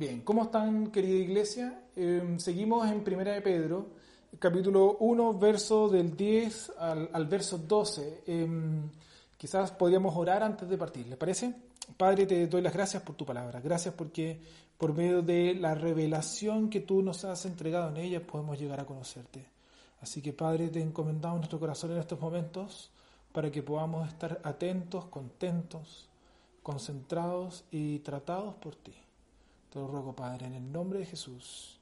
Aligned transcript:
Bien, 0.00 0.22
¿cómo 0.22 0.44
están, 0.44 0.86
querida 0.86 1.18
iglesia? 1.18 1.82
Eh, 1.94 2.36
seguimos 2.38 2.90
en 2.90 3.04
Primera 3.04 3.32
de 3.32 3.42
Pedro, 3.42 3.88
capítulo 4.38 4.96
1, 5.00 5.38
verso 5.38 5.90
del 5.90 6.16
10 6.16 6.72
al, 6.78 7.10
al 7.12 7.26
verso 7.26 7.58
12. 7.58 8.22
Eh, 8.26 8.48
quizás 9.36 9.72
podríamos 9.72 10.16
orar 10.16 10.42
antes 10.42 10.66
de 10.70 10.78
partir, 10.78 11.06
¿les 11.06 11.18
parece? 11.18 11.54
Padre, 11.98 12.24
te 12.24 12.46
doy 12.46 12.62
las 12.62 12.72
gracias 12.72 13.02
por 13.02 13.14
tu 13.14 13.26
palabra. 13.26 13.60
Gracias 13.60 13.92
porque 13.92 14.40
por 14.78 14.94
medio 14.94 15.20
de 15.20 15.54
la 15.54 15.74
revelación 15.74 16.70
que 16.70 16.80
tú 16.80 17.02
nos 17.02 17.26
has 17.26 17.44
entregado 17.44 17.90
en 17.90 17.98
ella 17.98 18.26
podemos 18.26 18.58
llegar 18.58 18.80
a 18.80 18.86
conocerte. 18.86 19.44
Así 20.00 20.22
que, 20.22 20.32
Padre, 20.32 20.68
te 20.68 20.80
encomendamos 20.80 21.40
nuestro 21.40 21.60
corazón 21.60 21.90
en 21.90 21.98
estos 21.98 22.18
momentos 22.18 22.90
para 23.32 23.50
que 23.50 23.62
podamos 23.62 24.08
estar 24.08 24.40
atentos, 24.44 25.04
contentos, 25.04 26.08
concentrados 26.62 27.66
y 27.70 27.98
tratados 27.98 28.54
por 28.54 28.76
ti. 28.76 28.94
Te 29.70 29.78
lo 29.78 29.86
ruego, 29.86 30.12
Padre, 30.16 30.46
en 30.46 30.54
el 30.54 30.72
nombre 30.72 30.98
de 30.98 31.06
Jesús. 31.06 31.78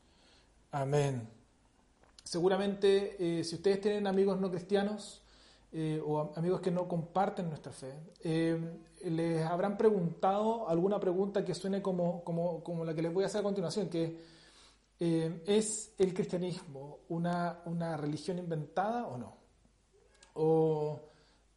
Amén. 0.73 1.27
Seguramente, 2.23 3.17
eh, 3.19 3.43
si 3.43 3.55
ustedes 3.55 3.81
tienen 3.81 4.07
amigos 4.07 4.39
no 4.39 4.51
cristianos 4.51 5.23
eh, 5.73 5.99
o 6.05 6.35
amigos 6.37 6.61
que 6.61 6.71
no 6.71 6.87
comparten 6.87 7.49
nuestra 7.49 7.73
fe, 7.73 7.95
eh, 8.23 8.61
les 9.05 9.43
habrán 9.43 9.79
preguntado 9.79 10.69
alguna 10.69 11.01
pregunta 11.01 11.43
que 11.43 11.55
suene 11.55 11.81
como, 11.81 12.23
como, 12.25 12.63
como, 12.63 12.85
la 12.85 12.95
que 12.95 13.01
les 13.01 13.15
voy 13.15 13.25
a 13.25 13.29
hacer 13.29 13.41
a 13.41 13.45
continuación, 13.45 13.89
que 13.89 14.19
¿es 14.99 15.95
el 15.97 16.13
cristianismo 16.13 16.99
una, 17.09 17.63
una 17.65 17.97
religión 17.97 18.39
inventada 18.39 19.07
o 19.07 19.17
no? 19.17 19.35
¿O 20.35 21.01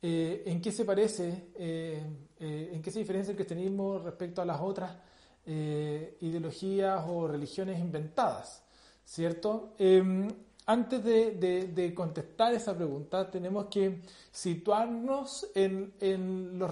en 0.02 0.62
qué 0.62 0.72
se 0.72 0.86
parece, 0.86 1.52
en 1.58 2.82
qué 2.82 2.90
se 2.90 3.00
diferencia 3.00 3.32
el 3.32 3.36
cristianismo 3.36 4.00
respecto 4.00 4.42
a 4.42 4.46
las 4.46 4.62
otras? 4.62 5.11
Eh, 5.45 6.17
ideologías 6.22 7.03
o 7.08 7.28
religiones 7.28 7.80
inventadas, 7.80 8.64
¿cierto? 9.06 9.73
Eh, 9.80 10.28
antes 10.66 11.03
de, 11.03 11.94
contestar 11.95 12.53
esa 12.53 12.75
pregunta, 12.75 13.30
tenemos 13.30 13.66
que 13.66 14.02
situarnos 14.31 15.47
en, 15.56 15.94
en 16.00 16.59
los, 16.59 16.72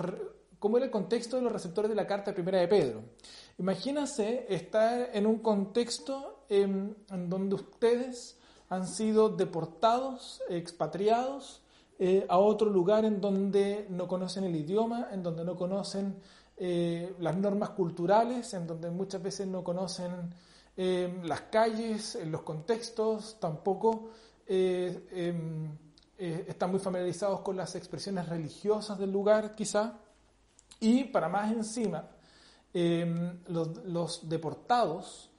cómo 0.60 0.78
era 0.78 0.86
el 0.86 0.92
contexto 0.92 1.38
de 1.38 1.42
los 1.42 1.52
receptores 1.52 1.90
de 1.90 1.96
la 1.96 2.08
carta 2.08 2.34
primera 2.34 2.60
de 2.60 2.68
Pedro. 2.68 3.02
Imagínense 3.58 4.46
estar 4.48 5.10
en 5.14 5.26
un 5.26 5.40
contexto 5.40 6.46
en, 6.48 6.96
en 7.10 7.30
donde 7.30 7.56
ustedes 7.56 8.38
han 8.70 8.88
sido 8.88 9.30
deportados, 9.30 10.42
expatriados 10.50 11.62
eh, 12.00 12.26
a 12.30 12.38
otro 12.38 12.70
lugar 12.70 13.06
en 13.06 13.20
donde 13.20 13.86
no 13.90 14.08
conocen 14.08 14.46
el 14.46 14.56
idioma, 14.56 15.10
en 15.12 15.22
donde 15.22 15.44
no 15.44 15.56
conocen 15.56 16.16
eh, 16.62 17.16
las 17.20 17.38
normas 17.38 17.70
culturales, 17.70 18.54
en 18.54 18.68
donde 18.68 18.92
muchas 18.92 19.24
veces 19.24 19.48
no 19.48 19.64
conocen 19.64 20.12
eh, 20.76 21.22
las 21.24 21.44
calles, 21.44 22.20
los 22.26 22.42
contextos, 22.42 23.38
tampoco 23.40 24.10
eh, 24.46 25.08
em, 25.14 25.78
están 26.18 26.72
muy 26.72 26.82
familiarizados 26.82 27.40
con 27.40 27.56
las 27.56 27.76
expresiones 27.76 28.28
religiosas 28.28 29.00
del 29.00 29.10
lugar, 29.10 29.56
quizá. 29.56 30.00
Y 30.82 31.06
para 31.06 31.30
más 31.30 31.50
encima, 31.50 32.10
em, 32.74 33.40
los, 33.48 33.78
los, 33.86 34.28
deportados, 34.28 35.32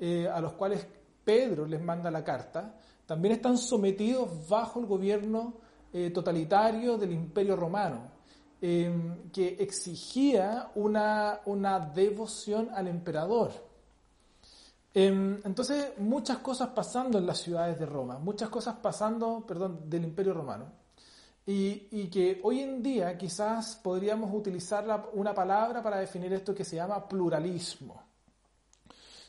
a 0.00 0.40
los 0.40 0.54
cuales 0.54 0.84
Pedro 1.24 1.66
les 1.66 1.80
manda 1.80 2.10
la 2.10 2.24
carta, 2.24 2.74
también 3.06 3.34
están 3.34 3.56
sometidos 3.56 4.48
bajo 4.48 4.80
el 4.80 4.86
gobierno 4.86 5.54
totalitario 6.12 6.98
del 6.98 7.12
Imperio 7.12 7.54
Romano 7.54 8.14
eh, 8.66 8.90
que 9.30 9.56
exigía 9.60 10.70
una, 10.76 11.40
una, 11.44 11.78
devoción 11.80 12.70
al 12.74 12.88
emperador. 12.88 13.52
Eh, 14.94 15.40
entonces, 15.44 15.98
muchas 15.98 16.38
cosas 16.38 16.68
pasando 16.68 17.18
en 17.18 17.26
las 17.26 17.40
ciudades 17.40 17.78
de 17.78 17.84
Roma, 17.84 18.18
muchas 18.18 18.48
cosas 18.48 18.76
pasando, 18.76 19.44
perdón, 19.46 19.80
del 19.90 20.04
Imperio 20.04 20.32
Romano. 20.32 20.64
Y, 21.44 21.88
y 21.90 22.08
que 22.08 22.40
hoy 22.42 22.60
en 22.60 22.82
día 22.82 23.18
quizás 23.18 23.76
podríamos 23.76 24.34
utilizar 24.34 25.10
una 25.12 25.34
palabra 25.34 25.82
para 25.82 25.98
definir 25.98 26.32
esto 26.32 26.54
que 26.54 26.64
se 26.64 26.76
llama 26.76 27.06
pluralismo. 27.06 28.02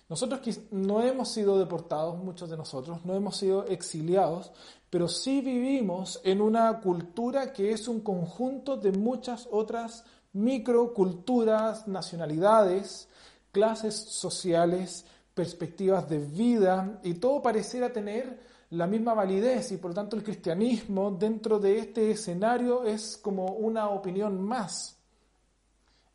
Nosotros 0.07 0.59
no 0.69 1.01
hemos 1.01 1.29
sido 1.29 1.57
deportados, 1.57 2.17
muchos 2.17 2.49
de 2.49 2.57
nosotros, 2.57 3.03
no 3.05 3.15
hemos 3.15 3.37
sido 3.37 3.65
exiliados, 3.65 4.51
pero 4.89 5.07
sí 5.07 5.41
vivimos 5.41 6.21
en 6.23 6.41
una 6.41 6.79
cultura 6.79 7.51
que 7.51 7.71
es 7.71 7.87
un 7.87 8.01
conjunto 8.01 8.77
de 8.77 8.91
muchas 8.91 9.47
otras 9.49 10.03
microculturas, 10.33 11.87
nacionalidades, 11.87 13.07
clases 13.51 13.95
sociales, 13.95 15.05
perspectivas 15.33 16.07
de 16.07 16.19
vida, 16.19 16.99
y 17.03 17.15
todo 17.15 17.41
pareciera 17.41 17.91
tener 17.91 18.39
la 18.69 18.85
misma 18.85 19.15
validez, 19.15 19.71
y 19.71 19.77
por 19.77 19.89
lo 19.91 19.95
tanto 19.95 20.15
el 20.15 20.23
cristianismo 20.23 21.11
dentro 21.11 21.57
de 21.57 21.79
este 21.79 22.11
escenario 22.11 22.83
es 22.83 23.17
como 23.17 23.45
una 23.53 23.89
opinión 23.89 24.39
más. 24.39 24.97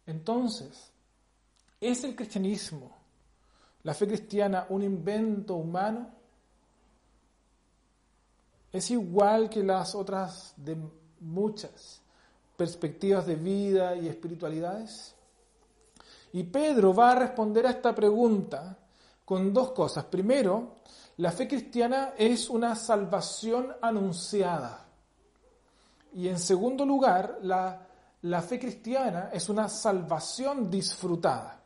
Entonces, 0.06 0.92
¿es 1.80 2.04
el 2.04 2.14
cristianismo 2.14 2.99
la 3.82 3.94
fe 3.94 4.06
cristiana 4.06 4.66
un 4.68 4.82
invento 4.82 5.54
humano? 5.54 6.10
¿Es 8.72 8.90
igual 8.90 9.48
que 9.48 9.62
las 9.62 9.94
otras 9.94 10.54
de 10.56 10.76
muchas 11.20 12.00
perspectivas 12.56 13.26
de 13.26 13.36
vida 13.36 13.96
y 13.96 14.08
espiritualidades? 14.08 15.14
Y 16.32 16.44
Pedro 16.44 16.94
va 16.94 17.12
a 17.12 17.16
responder 17.16 17.66
a 17.66 17.70
esta 17.70 17.94
pregunta 17.94 18.76
con 19.24 19.52
dos 19.52 19.72
cosas. 19.72 20.04
Primero, 20.04 20.76
la 21.16 21.32
fe 21.32 21.48
cristiana 21.48 22.14
es 22.16 22.48
una 22.48 22.76
salvación 22.76 23.74
anunciada. 23.82 24.86
Y 26.14 26.28
en 26.28 26.38
segundo 26.38 26.84
lugar, 26.84 27.38
la, 27.42 27.86
la 28.22 28.42
fe 28.42 28.58
cristiana 28.58 29.30
es 29.32 29.48
una 29.48 29.68
salvación 29.68 30.70
disfrutada. 30.70 31.59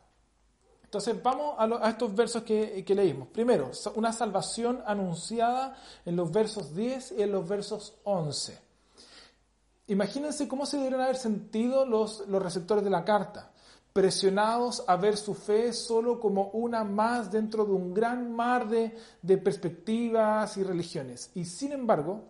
Entonces 0.95 1.21
vamos 1.21 1.55
a, 1.57 1.89
estos 1.89 2.15
versos 2.15 2.43
que, 2.43 2.85
leímos. 2.95 3.27
Primero, 3.27 3.69
una 3.95 4.13
salvación 4.13 4.81
anunciada 4.85 5.75
en 6.05 6.15
los 6.15 6.31
versos 6.31 6.73
10 6.73 7.15
y 7.17 7.21
en 7.21 7.33
los 7.33 7.45
versos 7.45 7.95
11. 8.05 8.57
Imagínense 9.87 10.47
cómo 10.47 10.65
se 10.65 10.77
deberían 10.77 11.01
haber 11.01 11.17
sentido 11.17 11.85
los, 11.85 12.25
los 12.29 12.41
receptores 12.41 12.81
de 12.81 12.89
la 12.89 13.03
carta, 13.03 13.51
presionados 13.91 14.85
a 14.87 14.95
ver 14.95 15.17
su 15.17 15.33
fe 15.33 15.73
solo 15.73 16.17
como 16.17 16.47
una 16.51 16.85
más 16.85 17.29
dentro 17.29 17.65
de 17.65 17.73
un 17.73 17.93
gran 17.93 18.33
mar 18.33 18.69
de, 18.69 18.97
de 19.21 19.37
perspectivas 19.37 20.55
y 20.55 20.63
religiones. 20.63 21.29
Y 21.35 21.43
sin 21.43 21.73
embargo, 21.73 22.23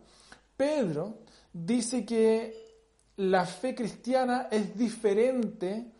Pedro 0.57 1.19
dice 1.53 2.03
que 2.03 2.81
la 3.17 3.45
fe 3.45 3.75
cristiana 3.75 4.47
es 4.49 4.75
diferente 4.75 5.91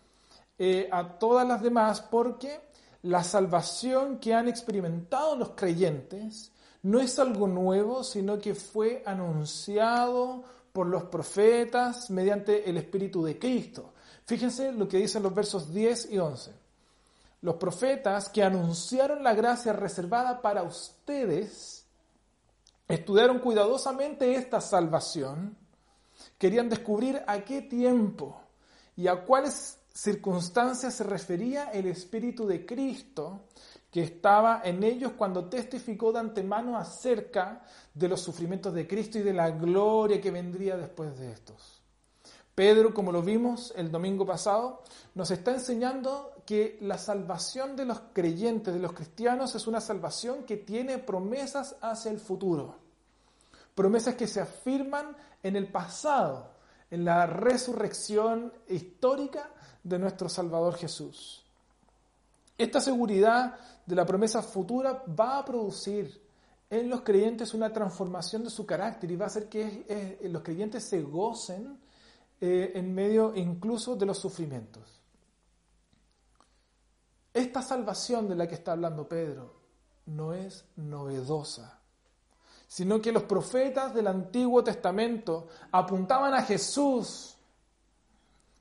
eh, 0.58 0.88
a 0.92 1.18
todas 1.20 1.48
las 1.48 1.62
demás 1.62 2.02
porque 2.02 2.62
la 3.04 3.24
salvación 3.24 4.20
que 4.20 4.34
han 4.34 4.48
experimentado 4.48 5.36
los 5.36 5.52
creyentes 5.52 6.52
no 6.84 7.00
es 7.00 7.20
algo 7.20 7.48
nuevo, 7.48 8.04
sino 8.04 8.40
que 8.40 8.56
fue 8.56 9.04
anunciado 9.06 10.44
por 10.72 10.88
los 10.88 11.04
profetas 11.06 12.10
mediante 12.10 12.70
el 12.70 12.78
Espíritu 12.78 13.24
de 13.24 13.40
Cristo. 13.40 13.94
Fíjense 14.26 14.72
lo 14.72 14.88
que 14.88 14.98
dicen 14.98 15.24
los 15.24 15.34
versos 15.34 15.74
10 15.74 16.12
y 16.12 16.20
11. 16.20 16.52
Los 17.42 17.56
profetas 17.56 18.30
que 18.30 18.44
anunciaron 18.44 19.24
la 19.24 19.34
gracia 19.34 19.74
reservada 19.74 20.42
para 20.42 20.64
ustedes 20.64 21.86
estudiaron 22.88 23.40
cuidadosamente 23.40 24.36
esta 24.36 24.62
salvación, 24.62 25.58
querían 26.38 26.70
descubrir 26.70 27.22
a 27.28 27.40
qué 27.42 27.62
tiempo 27.62 28.42
y 28.96 29.08
a 29.08 29.24
cuáles 29.26 29.78
circunstancias 29.96 30.94
se 30.94 31.06
refería 31.06 31.72
el 31.72 31.88
Espíritu 31.88 32.46
de 32.46 32.66
Cristo 32.66 33.46
que 33.90 34.04
estaba 34.04 34.62
en 34.66 34.84
ellos 34.84 35.14
cuando 35.18 35.46
testificó 35.46 36.12
de 36.12 36.20
antemano 36.20 36.78
acerca 36.78 37.64
de 37.94 38.10
los 38.10 38.20
sufrimientos 38.20 38.74
de 38.74 38.86
Cristo 38.86 39.20
y 39.20 39.22
de 39.22 39.32
la 39.32 39.52
gloria 39.52 40.20
que 40.20 40.32
vendría 40.32 40.76
después 40.76 41.18
de 41.18 41.32
estos. 41.32 41.82
Pedro, 42.54 42.94
como 42.94 43.14
lo 43.14 43.22
vimos 43.22 43.74
el 43.78 43.90
domingo 43.90 44.26
pasado, 44.26 44.84
nos 45.14 45.32
está 45.32 45.52
enseñando 45.52 46.34
que 46.46 46.78
la 46.82 46.98
salvación 46.98 47.78
de 47.78 47.86
los 47.86 48.02
creyentes, 48.12 48.74
de 48.74 48.80
los 48.82 48.92
cristianos, 48.92 49.56
es 49.56 49.66
una 49.66 49.80
salvación 49.80 50.44
que 50.44 50.58
tiene 50.58 50.98
promesas 50.98 51.78
hacia 51.82 52.12
el 52.12 52.20
futuro. 52.20 52.76
Promesas 53.74 54.16
que 54.16 54.28
se 54.28 54.42
afirman 54.42 55.16
en 55.42 55.56
el 55.56 55.72
pasado, 55.72 56.52
en 56.92 57.06
la 57.06 57.28
resurrección 57.28 58.52
histórica 58.68 59.50
de 59.86 60.00
nuestro 60.00 60.28
Salvador 60.28 60.76
Jesús. 60.76 61.46
Esta 62.58 62.82
seguridad 62.82 63.56
de 63.86 63.96
la 63.96 64.06
promesa 64.06 64.42
futura 64.42 65.04
va 65.08 65.38
a 65.38 65.46
producir 65.46 66.22
en 66.70 66.90
los 66.90 67.02
creyentes 67.02 67.54
una 67.54 67.72
transformación 67.72 68.44
de 68.44 68.50
su 68.50 68.66
carácter 68.66 69.12
y 69.12 69.16
va 69.16 69.26
a 69.26 69.28
hacer 69.28 69.48
que 69.48 70.20
los 70.24 70.42
creyentes 70.42 70.84
se 70.84 71.04
gocen 71.04 71.80
eh, 72.42 72.72
en 72.74 72.94
medio 72.94 73.36
incluso 73.36 73.96
de 73.96 74.08
los 74.08 74.18
sufrimientos. 74.18 75.04
Esta 77.32 77.62
salvación 77.62 78.28
de 78.28 78.36
la 78.36 78.48
que 78.48 78.56
está 78.56 78.72
hablando 78.72 79.08
Pedro 79.08 79.54
no 80.08 80.34
es 80.34 80.66
novedosa, 80.78 81.80
sino 82.68 83.00
que 83.02 83.12
los 83.12 83.24
profetas 83.24 83.94
del 83.94 84.08
Antiguo 84.08 84.64
Testamento 84.64 85.48
apuntaban 85.72 86.34
a 86.34 86.42
Jesús, 86.42 87.35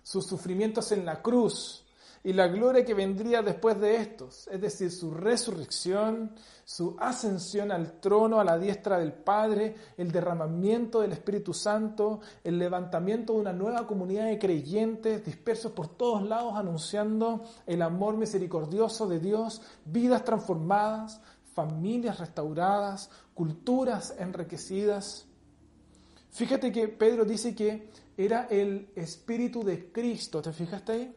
sus 0.04 0.24
sufrimientos 0.26 0.92
en 0.92 1.04
la 1.04 1.20
cruz, 1.20 1.84
y 2.26 2.32
la 2.32 2.48
gloria 2.48 2.86
que 2.86 2.94
vendría 2.94 3.42
después 3.42 3.78
de 3.78 3.96
estos, 3.96 4.48
es 4.48 4.58
decir, 4.58 4.90
su 4.90 5.12
resurrección, 5.12 6.34
su 6.64 6.96
ascensión 6.98 7.70
al 7.70 8.00
trono 8.00 8.40
a 8.40 8.44
la 8.44 8.58
diestra 8.58 8.98
del 8.98 9.12
Padre, 9.12 9.74
el 9.98 10.10
derramamiento 10.10 11.02
del 11.02 11.12
Espíritu 11.12 11.52
Santo, 11.52 12.20
el 12.42 12.58
levantamiento 12.58 13.34
de 13.34 13.40
una 13.40 13.52
nueva 13.52 13.86
comunidad 13.86 14.24
de 14.24 14.38
creyentes 14.38 15.22
dispersos 15.22 15.72
por 15.72 15.88
todos 15.88 16.22
lados 16.22 16.54
anunciando 16.56 17.44
el 17.66 17.82
amor 17.82 18.16
misericordioso 18.16 19.06
de 19.06 19.20
Dios, 19.20 19.60
vidas 19.84 20.24
transformadas, 20.24 21.20
familias 21.52 22.20
restauradas, 22.20 23.10
culturas 23.34 24.14
enriquecidas. 24.18 25.26
Fíjate 26.30 26.72
que 26.72 26.88
Pedro 26.88 27.26
dice 27.26 27.54
que 27.54 27.90
era 28.16 28.46
el 28.50 28.92
Espíritu 28.94 29.62
de 29.62 29.90
Cristo, 29.90 30.40
¿te 30.40 30.52
fijaste 30.52 30.92
ahí? 30.92 31.16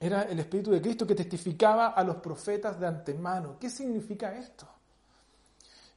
Era 0.00 0.22
el 0.22 0.38
Espíritu 0.40 0.70
de 0.70 0.80
Cristo 0.80 1.06
que 1.06 1.14
testificaba 1.14 1.88
a 1.88 2.02
los 2.02 2.16
profetas 2.16 2.78
de 2.78 2.86
antemano. 2.86 3.56
¿Qué 3.58 3.70
significa 3.70 4.36
esto? 4.36 4.68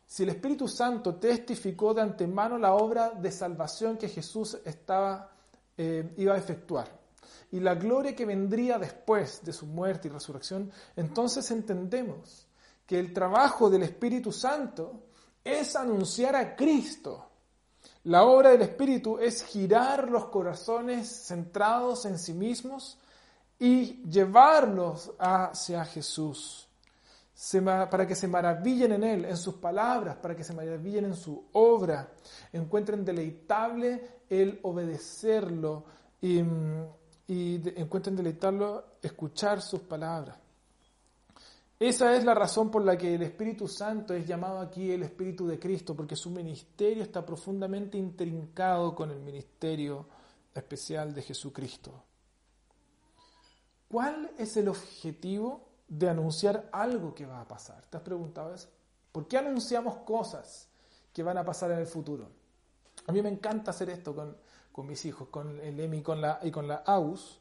Si 0.05 0.23
el 0.23 0.29
Espíritu 0.29 0.67
Santo 0.67 1.15
testificó 1.15 1.93
de 1.93 2.01
antemano 2.01 2.57
la 2.57 2.75
obra 2.75 3.09
de 3.09 3.31
salvación 3.31 3.97
que 3.97 4.07
Jesús 4.07 4.57
estaba, 4.63 5.31
eh, 5.75 6.13
iba 6.17 6.35
a 6.35 6.37
efectuar 6.37 7.05
y 7.51 7.59
la 7.59 7.75
gloria 7.75 8.15
que 8.15 8.25
vendría 8.25 8.77
después 8.77 9.41
de 9.43 9.53
su 9.53 9.65
muerte 9.65 10.07
y 10.07 10.11
resurrección, 10.11 10.71
entonces 10.95 11.49
entendemos 11.51 12.47
que 12.85 12.99
el 12.99 13.13
trabajo 13.13 13.69
del 13.69 13.83
Espíritu 13.83 14.31
Santo 14.31 15.05
es 15.43 15.75
anunciar 15.75 16.35
a 16.35 16.55
Cristo. 16.55 17.29
La 18.05 18.23
obra 18.23 18.51
del 18.51 18.61
Espíritu 18.61 19.17
es 19.17 19.43
girar 19.43 20.11
los 20.11 20.25
corazones 20.25 21.09
centrados 21.09 22.05
en 22.05 22.19
sí 22.19 22.33
mismos 22.33 22.99
y 23.57 24.03
llevarlos 24.03 25.11
hacia 25.17 25.83
Jesús, 25.85 26.67
para 27.89 28.05
que 28.05 28.13
se 28.13 28.27
maravillen 28.27 28.91
en 28.91 29.03
Él, 29.03 29.25
en 29.25 29.37
sus 29.37 29.55
palabras, 29.55 30.17
para 30.17 30.35
que 30.35 30.43
se 30.43 30.53
maravillen 30.53 31.05
en 31.05 31.15
su 31.15 31.45
obra, 31.53 32.11
encuentren 32.53 33.03
deleitable 33.03 34.21
el 34.29 34.59
obedecerlo 34.61 35.85
y, 36.21 36.43
y 37.27 37.59
encuentren 37.75 38.15
deleitable 38.15 38.81
escuchar 39.01 39.63
sus 39.63 39.81
palabras. 39.81 40.44
Esa 41.79 42.15
es 42.15 42.23
la 42.23 42.33
razón 42.33 42.71
por 42.71 42.85
la 42.85 42.97
que 42.97 43.15
el 43.15 43.21
Espíritu 43.21 43.67
Santo 43.67 44.13
es 44.13 44.25
llamado 44.25 44.59
aquí 44.59 44.91
el 44.91 45.03
Espíritu 45.03 45.45
de 45.45 45.59
Cristo, 45.59 45.93
porque 45.93 46.15
su 46.15 46.29
ministerio 46.29 47.03
está 47.03 47.25
profundamente 47.25 47.97
intrincado 47.97 48.95
con 48.95 49.11
el 49.11 49.19
ministerio 49.19 50.07
especial 50.53 51.13
de 51.13 51.21
Jesucristo. 51.21 52.03
¿Cuál 53.89 54.31
es 54.37 54.55
el 54.55 54.69
objetivo 54.69 55.67
de 55.87 56.09
anunciar 56.09 56.69
algo 56.71 57.13
que 57.13 57.25
va 57.25 57.41
a 57.41 57.47
pasar? 57.47 57.85
¿Te 57.87 57.97
has 57.97 58.03
preguntado 58.03 58.53
eso? 58.53 58.69
¿Por 59.11 59.27
qué 59.27 59.37
anunciamos 59.37 59.97
cosas 59.97 60.69
que 61.13 61.23
van 61.23 61.37
a 61.37 61.45
pasar 61.45 61.71
en 61.71 61.79
el 61.79 61.87
futuro? 61.87 62.29
A 63.07 63.11
mí 63.11 63.21
me 63.21 63.29
encanta 63.29 63.71
hacer 63.71 63.89
esto 63.89 64.15
con, 64.15 64.87
mis 64.87 65.05
hijos, 65.05 65.27
con 65.27 65.59
el 65.59 65.79
EMI 65.79 66.01
con 66.01 66.21
la, 66.21 66.39
y 66.41 66.51
con 66.51 66.67
la 66.67 66.83
AUS. 66.85 67.39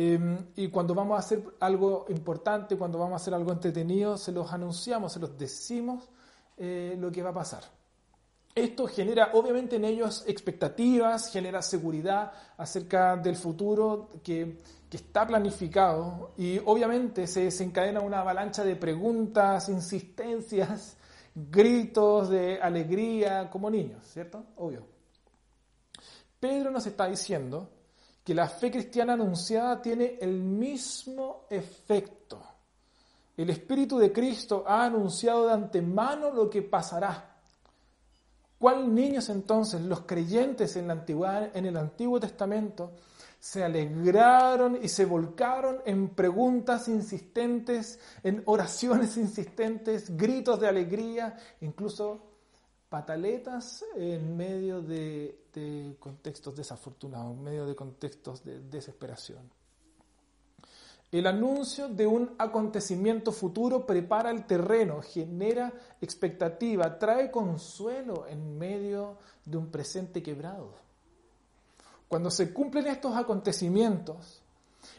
Em, 0.00 0.38
y 0.54 0.68
cuando 0.68 0.94
vamos 0.94 1.16
a 1.16 1.18
hacer 1.18 1.42
algo 1.58 2.06
importante, 2.10 2.76
cuando 2.76 3.00
vamos 3.00 3.14
a 3.14 3.16
hacer 3.16 3.34
algo 3.34 3.50
entretenido, 3.50 4.16
se 4.16 4.30
los 4.30 4.52
anunciamos, 4.52 5.12
se 5.12 5.18
los 5.18 5.36
decimos 5.36 6.08
eh, 6.56 6.94
lo 6.96 7.10
que 7.10 7.20
va 7.20 7.30
a 7.30 7.34
pasar. 7.34 7.64
Esto 8.54 8.86
genera 8.86 9.30
obviamente 9.32 9.74
en 9.74 9.84
ellos 9.84 10.22
expectativas, 10.28 11.32
genera 11.32 11.62
seguridad 11.62 12.30
acerca 12.56 13.16
del 13.16 13.34
futuro 13.34 14.08
que, 14.22 14.62
está 14.88 15.26
planificado 15.26 16.30
y 16.38 16.58
obviamente 16.64 17.26
se 17.26 17.44
desencadena 17.44 18.00
una 18.00 18.20
avalancha 18.20 18.64
de 18.64 18.76
preguntas, 18.76 19.68
insistencias, 19.68 20.96
gritos 21.34 22.30
de 22.30 22.58
alegría 22.62 23.50
como 23.50 23.68
niños, 23.68 24.06
¿cierto? 24.06 24.44
Obvio. 24.56 24.86
Pedro 26.38 26.70
nos 26.70 26.86
está 26.86 27.06
diciendo 27.06 27.68
que 28.28 28.34
la 28.34 28.46
fe 28.46 28.70
cristiana 28.70 29.14
anunciada 29.14 29.80
tiene 29.80 30.18
el 30.20 30.42
mismo 30.42 31.46
efecto. 31.48 32.38
El 33.34 33.48
Espíritu 33.48 33.96
de 33.96 34.12
Cristo 34.12 34.64
ha 34.66 34.84
anunciado 34.84 35.46
de 35.46 35.54
antemano 35.54 36.30
lo 36.30 36.50
que 36.50 36.60
pasará 36.60 37.38
¿Cuál 38.58 38.94
niños 38.94 39.30
entonces, 39.30 39.80
los 39.80 40.00
creyentes 40.00 40.76
en, 40.76 40.88
la 40.88 41.50
en 41.54 41.64
el 41.64 41.76
Antiguo 41.78 42.20
Testamento, 42.20 42.92
se 43.38 43.64
alegraron 43.64 44.78
y 44.82 44.88
se 44.88 45.06
volcaron 45.06 45.80
en 45.86 46.10
preguntas 46.10 46.86
insistentes, 46.88 47.98
en 48.22 48.42
oraciones 48.44 49.16
insistentes, 49.16 50.14
gritos 50.14 50.60
de 50.60 50.68
alegría, 50.68 51.34
incluso 51.62 52.27
pataletas 52.88 53.84
en 53.96 54.36
medio 54.36 54.80
de, 54.80 55.96
contextos 55.98 56.56
desafortunados, 56.56 57.36
en 57.36 57.42
medio 57.42 57.66
de 57.66 57.74
contextos 57.74 58.44
de 58.44 58.60
desesperación? 58.60 59.50
El 61.10 61.26
anuncio 61.26 61.88
de 61.88 62.06
un 62.06 62.34
acontecimiento 62.36 63.32
futuro 63.32 63.86
prepara 63.86 64.30
el 64.30 64.44
terreno, 64.44 65.00
genera 65.00 65.72
expectativa, 66.02 66.98
trae 66.98 67.30
consuelo 67.30 68.26
en 68.26 68.58
medio 68.58 69.16
de 69.44 69.56
un 69.56 69.70
presente 69.70 70.22
quebrado. 70.22 70.74
Cuando 72.08 72.30
se 72.30 72.52
cumplen 72.52 72.86
estos 72.88 73.16
acontecimientos, 73.16 74.42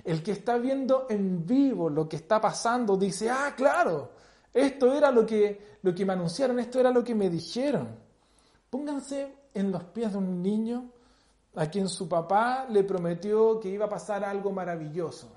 el 0.03 0.23
que 0.23 0.31
está 0.31 0.57
viendo 0.57 1.07
en 1.09 1.45
vivo 1.45 1.89
lo 1.89 2.09
que 2.09 2.15
está 2.15 2.41
pasando 2.41 2.97
dice, 2.97 3.29
ah, 3.29 3.53
claro, 3.55 4.11
esto 4.53 4.93
era 4.93 5.11
lo 5.11 5.25
que, 5.25 5.77
lo 5.81 5.93
que 5.93 6.05
me 6.05 6.13
anunciaron, 6.13 6.59
esto 6.59 6.79
era 6.79 6.91
lo 6.91 7.03
que 7.03 7.15
me 7.15 7.29
dijeron. 7.29 7.87
Pónganse 8.69 9.35
en 9.53 9.71
los 9.71 9.83
pies 9.85 10.11
de 10.11 10.17
un 10.17 10.41
niño 10.41 10.91
a 11.55 11.67
quien 11.67 11.89
su 11.89 12.07
papá 12.07 12.67
le 12.69 12.83
prometió 12.83 13.59
que 13.59 13.69
iba 13.69 13.85
a 13.85 13.89
pasar 13.89 14.23
algo 14.23 14.51
maravilloso 14.51 15.31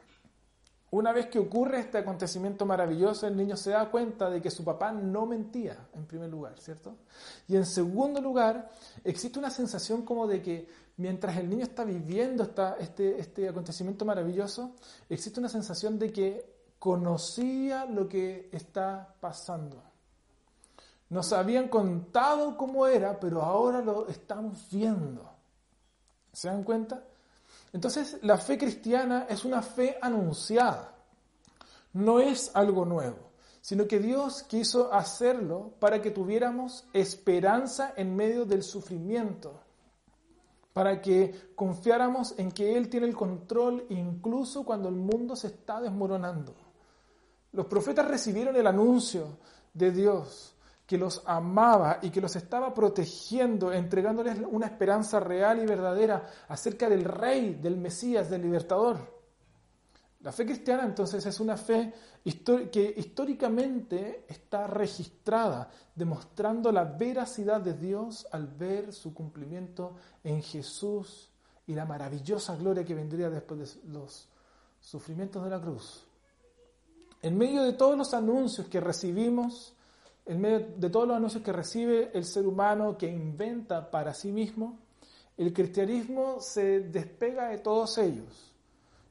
una 0.93 1.11
vez 1.11 1.29
que 1.29 1.39
ocurre 1.39 1.81
este 1.81 1.97
acontecimiento 1.97 2.67
maravilloso, 2.67 3.27
el 3.27 3.35
niño 3.35 3.57
se 3.57 3.71
da 3.71 3.91
cuenta 3.91 4.29
de 4.29 4.43
que 4.43 4.51
su 4.51 4.63
papá 4.63 4.93
no 4.93 5.25
mentía, 5.25 5.89
en 5.95 6.05
primer 6.05 6.29
lugar, 6.29 6.61
¿cierto? 6.61 6.99
Y 7.49 7.57
en 7.57 7.65
segundo 7.65 8.21
lugar, 8.21 8.71
existe 9.03 9.39
una 9.39 9.49
sensación 9.49 10.03
como 10.03 10.27
de 10.27 10.43
que 10.43 10.69
mientras 10.99 11.39
el 11.39 11.49
niño 11.49 11.63
está 11.63 11.85
viviendo 11.85 12.47
este, 12.79 13.19
este 13.19 13.49
acontecimiento 13.49 14.05
maravilloso, 14.05 14.75
existe 15.09 15.41
una 15.41 15.49
sensación 15.49 15.99
de 15.99 16.13
que 16.13 16.52
conocía 16.83 17.85
lo 17.85 18.09
que 18.09 18.49
está 18.51 19.15
pasando. 19.21 19.81
Nos 21.11 21.33
habían 21.33 21.69
contado 21.69 22.57
cómo 22.57 22.89
era, 22.89 23.21
pero 23.21 23.41
ahora 23.41 23.81
lo 23.81 24.09
estamos 24.09 24.67
viendo. 24.69 25.31
¿Se 26.33 26.49
dan 26.49 26.65
cuenta? 26.65 27.05
Entonces, 27.73 28.19
la 28.23 28.37
fe 28.37 28.59
cristiana 28.59 29.27
es 29.29 29.45
una 29.45 29.63
fe 29.63 29.97
anunciada. 30.03 30.93
No 31.93 32.19
es 32.19 32.51
algo 32.53 32.85
nuevo, 32.85 33.31
sino 33.61 33.87
que 33.87 34.01
Dios 34.01 34.43
quiso 34.43 34.93
hacerlo 34.93 35.75
para 35.79 36.03
que 36.03 36.11
tuviéramos 36.11 36.85
esperanza 36.93 37.95
en 37.97 38.17
medio 38.17 38.45
del 38.45 38.65
sufrimiento, 38.65 39.61
para 40.73 41.01
que 41.01 41.53
confiáramos 41.55 42.35
en 42.39 42.51
que 42.51 42.77
Él 42.77 42.89
tiene 42.89 43.07
el 43.07 43.15
control 43.15 43.87
incluso 43.91 44.65
cuando 44.65 44.89
el 44.89 44.97
mundo 44.97 45.37
se 45.37 45.47
está 45.47 45.81
desmoronando, 45.81 46.57
Los 47.53 47.67
profetas 47.67 48.09
recibieron 48.09 48.57
el 48.57 48.67
anuncio 48.67 49.39
de 49.73 49.91
Dios 49.91 50.55
que 50.87 50.99
los 50.99 51.23
amaba 51.27 51.99
y 52.03 52.11
que 52.11 52.21
los 52.21 52.37
estaba 52.37 52.75
protegiendo, 52.75 53.73
entregándoles 53.73 54.39
una 54.51 54.67
esperanza 54.67 55.21
real 55.21 55.63
y 55.63 55.67
verdadera 55.67 56.29
acerca 56.49 56.89
del 56.89 57.05
Rey, 57.05 57.55
del 57.55 57.77
Mesías, 57.77 58.29
del 58.29 58.43
Libertador. 58.43 59.23
La 60.21 60.33
fe 60.33 60.45
cristiana 60.45 60.85
entonces 60.85 61.25
es 61.25 61.41
una 61.41 61.57
fe 61.57 61.93
que 62.71 62.95
históricamente 62.97 64.25
está 64.29 64.67
registrada, 64.67 65.69
demostrando 65.95 66.71
la 66.71 66.85
veracidad 66.85 67.61
de 67.61 67.75
Dios 67.75 68.27
al 68.31 68.47
ver 68.47 68.93
su 68.93 69.13
cumplimiento 69.13 69.97
en 70.23 70.43
Jesús 70.43 71.31
y 71.67 71.75
la 71.75 71.85
maravillosa 71.85 72.55
gloria 72.57 72.85
que 72.85 72.95
vendría 72.95 73.31
después 73.31 73.83
de 73.83 73.93
los 73.93 74.29
sufrimientos 74.81 75.43
de 75.43 75.51
la 75.51 75.61
cruz. 75.61 76.07
En 77.23 77.39
medio 77.39 77.63
de 77.63 77.75
todos 77.75 77.97
los 77.97 78.15
anuncios 78.15 78.67
que 78.67 78.81
recibimos, 78.81 79.77
en 80.27 80.41
medio 80.41 80.67
de 80.77 80.91
todos 80.91 81.07
los 81.07 81.17
anuncios 81.17 81.45
que 81.45 81.53
recibe 81.53 82.11
el 82.15 82.25
ser 82.25 82.45
humano 82.49 82.99
que 82.99 83.07
inventa 83.07 83.89
para 83.93 84.13
sí 84.13 84.33
mismo, 84.33 84.81
el 85.37 85.53
cristianismo 85.53 86.41
se 86.41 86.81
despega 86.81 87.51
de 87.51 87.59
todos 87.59 87.97
ellos. 87.99 88.53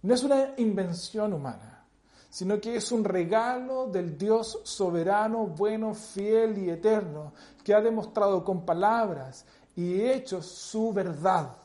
No 0.02 0.14
es 0.14 0.24
una 0.24 0.54
invención 0.58 1.32
humana, 1.32 1.86
sino 2.30 2.60
que 2.60 2.76
es 2.76 2.92
un 2.92 3.06
regalo 3.06 3.88
del 3.88 4.18
Dios 4.18 4.60
soberano, 4.64 5.48
bueno, 5.48 5.94
fiel 5.94 6.58
y 6.58 6.70
eterno, 6.70 7.32
que 7.64 7.74
ha 7.74 7.80
demostrado 7.80 8.44
con 8.44 8.66
palabras 8.66 9.46
y 9.78 10.02
hechos 10.02 10.48
su 10.48 10.92
verdad, 10.92 11.56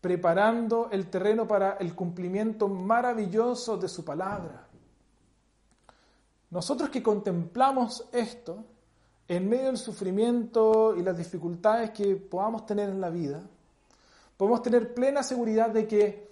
preparando 0.00 0.88
el 0.92 1.10
terreno 1.10 1.48
para 1.48 1.72
el 1.72 1.92
cumplimiento 1.94 2.68
maravilloso 2.68 3.76
de 3.76 3.88
su 3.88 4.04
palabra. 4.04 4.69
Nosotros 6.50 6.90
que 6.90 7.02
contemplamos 7.02 8.08
esto, 8.12 8.64
en 9.28 9.48
medio 9.48 9.66
del 9.66 9.78
sufrimiento 9.78 10.96
y 10.96 11.02
las 11.02 11.16
dificultades 11.16 11.90
que 11.90 12.16
podamos 12.16 12.66
tener 12.66 12.88
en 12.88 13.00
la 13.00 13.10
vida, 13.10 13.40
podemos 14.36 14.60
tener 14.62 14.92
plena 14.92 15.22
seguridad 15.22 15.70
de 15.70 15.86
que 15.86 16.30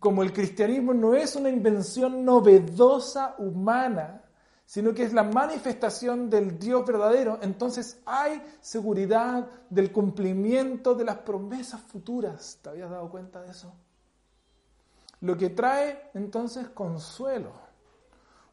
como 0.00 0.24
el 0.24 0.32
cristianismo 0.32 0.92
no 0.92 1.14
es 1.14 1.36
una 1.36 1.48
invención 1.48 2.24
novedosa 2.24 3.36
humana, 3.38 4.22
sino 4.66 4.92
que 4.92 5.04
es 5.04 5.12
la 5.12 5.22
manifestación 5.22 6.28
del 6.30 6.58
Dios 6.58 6.84
verdadero, 6.84 7.38
entonces 7.42 8.00
hay 8.06 8.42
seguridad 8.60 9.46
del 9.68 9.92
cumplimiento 9.92 10.94
de 10.94 11.04
las 11.04 11.18
promesas 11.18 11.80
futuras. 11.82 12.58
¿Te 12.62 12.70
habías 12.70 12.90
dado 12.90 13.10
cuenta 13.10 13.42
de 13.42 13.50
eso? 13.50 13.72
Lo 15.20 15.36
que 15.36 15.50
trae 15.50 16.10
entonces 16.14 16.68
consuelo 16.70 17.52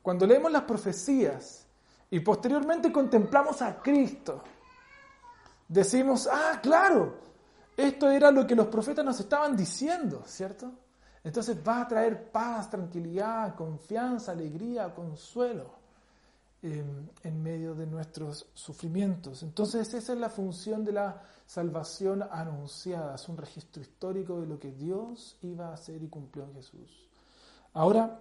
cuando 0.10 0.26
leemos 0.26 0.52
las 0.52 0.64
profecías 0.64 1.68
y 2.10 2.20
posteriormente 2.22 2.92
contemplamos 2.92 3.62
a 3.62 3.80
Cristo, 3.80 4.42
decimos, 5.68 6.28
ah, 6.32 6.60
claro, 6.64 7.20
esto 7.78 8.10
era 8.10 8.32
lo 8.32 8.48
que 8.48 8.56
los 8.56 8.66
profetas 8.70 9.06
nos 9.06 9.20
estaban 9.20 9.56
diciendo, 9.56 10.24
¿cierto? 10.26 10.72
Entonces 11.24 11.58
va 11.58 11.82
a 11.82 11.88
traer 11.88 12.32
paz, 12.32 12.72
tranquilidad, 12.72 13.54
confianza, 13.54 14.32
alegría, 14.32 14.96
consuelo 14.96 15.76
en, 16.64 17.12
en 17.22 17.44
medio 17.44 17.76
de 17.76 17.86
nuestros 17.86 18.48
sufrimientos. 18.56 19.44
Entonces 19.44 19.94
esa 19.94 20.14
es 20.14 20.20
la 20.20 20.32
función 20.32 20.84
de 20.84 20.94
la 20.94 21.22
salvación 21.46 22.24
anunciada, 22.32 23.14
es 23.14 23.30
un 23.30 23.38
registro 23.38 23.84
histórico 23.84 24.42
de 24.42 24.48
lo 24.48 24.58
que 24.58 24.72
Dios 24.72 25.38
iba 25.44 25.68
a 25.68 25.74
hacer 25.76 26.02
y 26.02 26.08
cumplió 26.08 26.46
en 26.46 26.56
Jesús. 26.56 27.08
Ahora, 27.74 28.20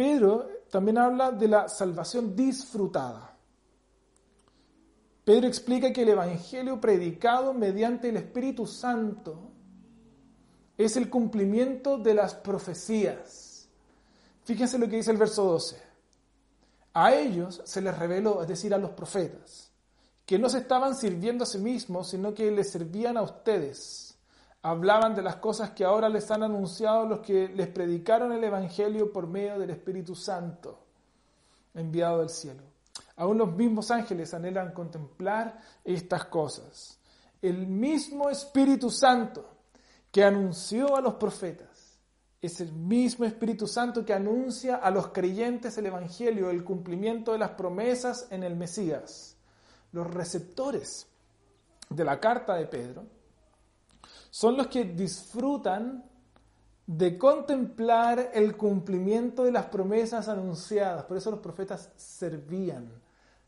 Pedro 0.00 0.48
también 0.70 0.96
habla 0.96 1.30
de 1.30 1.46
la 1.46 1.68
salvación 1.68 2.34
disfrutada. 2.34 3.36
Pedro 5.26 5.46
explica 5.46 5.92
que 5.92 6.00
el 6.00 6.08
Evangelio 6.08 6.80
predicado 6.80 7.52
mediante 7.52 8.08
el 8.08 8.16
Espíritu 8.16 8.66
Santo 8.66 9.50
es 10.78 10.96
el 10.96 11.10
cumplimiento 11.10 11.98
de 11.98 12.14
las 12.14 12.32
profecías. 12.32 13.68
Fíjense 14.44 14.78
lo 14.78 14.88
que 14.88 14.96
dice 14.96 15.10
el 15.10 15.18
verso 15.18 15.44
12. 15.44 15.76
A 16.94 17.14
ellos 17.14 17.60
se 17.66 17.82
les 17.82 17.98
reveló, 17.98 18.40
es 18.40 18.48
decir, 18.48 18.72
a 18.72 18.78
los 18.78 18.92
profetas, 18.92 19.70
que 20.24 20.38
no 20.38 20.48
se 20.48 20.60
estaban 20.60 20.96
sirviendo 20.96 21.44
a 21.44 21.46
sí 21.46 21.58
mismos, 21.58 22.08
sino 22.08 22.32
que 22.32 22.50
les 22.50 22.70
servían 22.70 23.18
a 23.18 23.22
ustedes 23.22 24.09
hablaban 24.62 25.14
de 25.14 25.22
las 25.22 25.36
cosas 25.36 25.70
que 25.70 25.84
ahora 25.84 26.08
les 26.08 26.30
han 26.30 26.42
anunciado 26.42 27.06
los 27.06 27.20
que 27.20 27.48
les 27.48 27.68
predicaron 27.68 28.32
el 28.32 28.44
Evangelio 28.44 29.12
por 29.12 29.26
medio 29.26 29.58
del 29.58 29.70
Espíritu 29.70 30.14
Santo 30.14 30.78
enviado 31.74 32.18
del 32.18 32.28
cielo. 32.28 32.62
Aún 33.16 33.38
los 33.38 33.52
mismos 33.54 33.90
ángeles 33.90 34.34
anhelan 34.34 34.72
contemplar 34.72 35.58
estas 35.84 36.24
cosas. 36.26 36.98
El 37.40 37.66
mismo 37.66 38.28
Espíritu 38.28 38.90
Santo 38.90 39.48
que 40.10 40.24
anunció 40.24 40.96
a 40.96 41.00
los 41.00 41.14
profetas 41.14 41.98
es 42.42 42.60
el 42.60 42.72
mismo 42.72 43.24
Espíritu 43.24 43.66
Santo 43.66 44.04
que 44.04 44.14
anuncia 44.14 44.76
a 44.76 44.90
los 44.90 45.08
creyentes 45.08 45.76
el 45.78 45.86
Evangelio, 45.86 46.50
el 46.50 46.64
cumplimiento 46.64 47.32
de 47.32 47.38
las 47.38 47.50
promesas 47.50 48.26
en 48.30 48.42
el 48.42 48.56
Mesías. 48.56 49.36
Los 49.92 50.10
receptores 50.12 51.06
de 51.88 52.04
la 52.04 52.18
carta 52.18 52.54
de 52.54 52.66
Pedro 52.66 53.04
son 54.30 54.56
los 54.56 54.68
que 54.68 54.84
disfrutan 54.84 56.04
de 56.86 57.18
contemplar 57.18 58.30
el 58.34 58.56
cumplimiento 58.56 59.44
de 59.44 59.52
las 59.52 59.66
promesas 59.66 60.28
anunciadas. 60.28 61.04
Por 61.04 61.16
eso 61.16 61.30
los 61.30 61.40
profetas 61.40 61.90
servían 61.96 62.90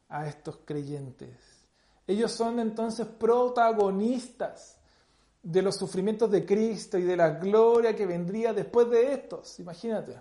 a 0.09 0.27
estos 0.27 0.59
creyentes. 0.65 1.67
Ellos 2.07 2.31
son 2.33 2.61
entonces 2.61 3.07
protagonistas 3.07 4.79
de 5.43 5.63
los 5.63 5.77
sufrimientos 5.77 6.31
de 6.31 6.45
Cristo 6.45 6.99
y 6.99 7.03
de 7.03 7.17
la 7.17 7.31
gloria 7.31 7.97
que 7.97 8.07
vendría 8.07 8.53
después 8.53 8.89
de 8.91 9.13
estos. 9.13 9.59
Imagínate. 9.59 10.21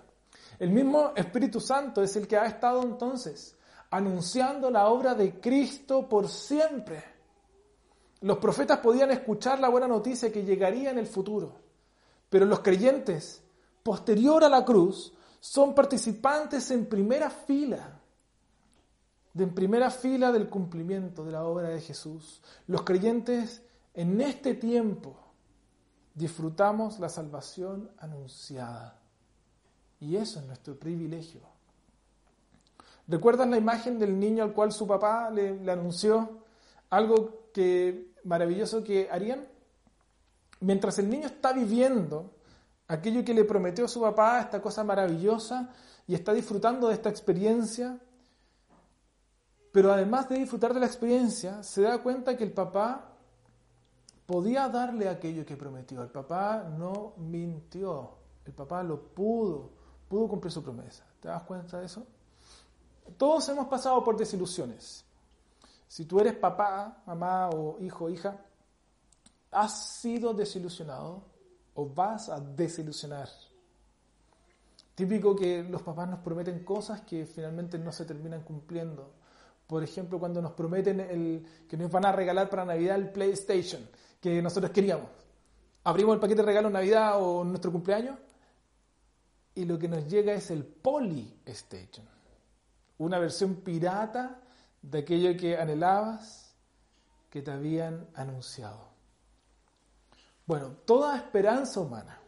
El 0.58 0.70
mismo 0.70 1.12
Espíritu 1.14 1.60
Santo 1.60 2.02
es 2.02 2.16
el 2.16 2.26
que 2.26 2.36
ha 2.36 2.46
estado 2.46 2.82
entonces 2.82 3.56
anunciando 3.90 4.70
la 4.70 4.86
obra 4.88 5.14
de 5.14 5.38
Cristo 5.38 6.08
por 6.08 6.28
siempre. 6.28 7.04
Los 8.22 8.38
profetas 8.38 8.78
podían 8.78 9.10
escuchar 9.10 9.58
la 9.58 9.68
buena 9.68 9.88
noticia 9.88 10.32
que 10.32 10.44
llegaría 10.44 10.90
en 10.90 10.98
el 10.98 11.06
futuro, 11.06 11.52
pero 12.30 12.46
los 12.46 12.60
creyentes, 12.60 13.42
posterior 13.82 14.44
a 14.44 14.48
la 14.48 14.64
cruz, 14.64 15.12
son 15.40 15.74
participantes 15.74 16.70
en 16.70 16.86
primera 16.86 17.30
fila, 17.30 18.00
de 19.34 19.44
en 19.44 19.54
primera 19.54 19.90
fila 19.90 20.30
del 20.30 20.48
cumplimiento 20.48 21.24
de 21.24 21.32
la 21.32 21.44
obra 21.44 21.70
de 21.70 21.80
Jesús. 21.80 22.40
Los 22.68 22.82
creyentes 22.82 23.62
en 23.92 24.20
este 24.20 24.54
tiempo 24.54 25.16
disfrutamos 26.14 27.00
la 27.00 27.08
salvación 27.08 27.90
anunciada. 27.98 29.00
Y 29.98 30.16
eso 30.16 30.38
es 30.38 30.46
nuestro 30.46 30.78
privilegio. 30.78 31.40
¿Recuerdan 33.08 33.50
la 33.50 33.56
imagen 33.56 33.98
del 33.98 34.18
niño 34.18 34.44
al 34.44 34.52
cual 34.52 34.70
su 34.70 34.86
papá 34.86 35.28
le 35.30 35.72
anunció 35.72 36.42
algo 36.90 37.50
que 37.52 38.11
maravilloso 38.24 38.82
que 38.82 39.08
harían? 39.10 39.46
Mientras 40.60 40.98
el 40.98 41.10
niño 41.10 41.26
está 41.26 41.52
viviendo 41.52 42.30
aquello 42.88 43.24
que 43.24 43.34
le 43.34 43.44
prometió 43.44 43.88
su 43.88 44.00
papá, 44.00 44.40
esta 44.40 44.60
cosa 44.60 44.84
maravillosa, 44.84 45.70
y 46.06 46.14
está 46.14 46.32
disfrutando 46.32 46.88
de 46.88 46.94
esta 46.94 47.08
experiencia, 47.08 47.98
pero 49.72 49.92
además 49.92 50.28
de 50.28 50.36
disfrutar 50.36 50.74
de 50.74 50.80
la 50.80 50.86
experiencia, 50.86 51.62
se 51.62 51.82
da 51.82 52.02
cuenta 52.02 52.36
que 52.36 52.44
el 52.44 52.52
papá 52.52 53.12
podía 54.26 54.68
darle 54.68 55.08
aquello 55.08 55.44
que 55.46 55.56
prometió. 55.56 56.02
El 56.02 56.10
papá 56.10 56.64
no 56.78 57.14
mintió, 57.16 58.10
el 58.44 58.52
papá 58.52 58.82
lo 58.82 59.00
pudo, 59.00 59.70
pudo 60.08 60.28
cumplir 60.28 60.52
su 60.52 60.62
promesa. 60.62 61.04
¿Te 61.20 61.28
das 61.28 61.42
cuenta 61.44 61.80
de 61.80 61.86
eso? 61.86 62.06
Todos 63.16 63.48
hemos 63.48 63.66
pasado 63.66 64.02
por 64.04 64.16
desilusiones. 64.16 65.04
Si 65.92 66.06
tú 66.06 66.20
eres 66.20 66.32
papá, 66.32 67.02
mamá 67.04 67.50
o 67.50 67.76
hijo, 67.78 68.08
hija, 68.08 68.40
has 69.50 69.98
sido 70.00 70.32
desilusionado 70.32 71.22
o 71.74 71.84
vas 71.84 72.30
a 72.30 72.40
desilusionar. 72.40 73.28
Típico 74.94 75.36
que 75.36 75.62
los 75.62 75.82
papás 75.82 76.08
nos 76.08 76.20
prometen 76.20 76.64
cosas 76.64 77.02
que 77.02 77.26
finalmente 77.26 77.78
no 77.78 77.92
se 77.92 78.06
terminan 78.06 78.40
cumpliendo. 78.40 79.12
Por 79.66 79.84
ejemplo, 79.84 80.18
cuando 80.18 80.40
nos 80.40 80.52
prometen 80.52 80.98
el, 81.00 81.46
que 81.68 81.76
nos 81.76 81.90
van 81.90 82.06
a 82.06 82.12
regalar 82.12 82.48
para 82.48 82.64
Navidad 82.64 82.96
el 82.96 83.10
PlayStation 83.10 83.86
que 84.18 84.40
nosotros 84.40 84.72
queríamos. 84.72 85.10
Abrimos 85.84 86.14
el 86.14 86.20
paquete 86.20 86.40
de 86.40 86.46
regalo 86.46 86.70
Navidad 86.70 87.22
o 87.22 87.44
nuestro 87.44 87.70
cumpleaños 87.70 88.16
y 89.54 89.66
lo 89.66 89.78
que 89.78 89.88
nos 89.88 90.08
llega 90.08 90.32
es 90.32 90.50
el 90.50 90.64
Polystation. 90.64 92.08
Una 92.96 93.18
versión 93.18 93.56
pirata 93.56 94.41
de 94.82 94.98
aquello 94.98 95.36
que 95.36 95.56
anhelabas, 95.56 96.54
que 97.30 97.40
te 97.40 97.50
habían 97.50 98.08
anunciado. 98.14 98.92
Bueno, 100.44 100.72
toda 100.84 101.16
esperanza 101.16 101.80
humana 101.80 102.18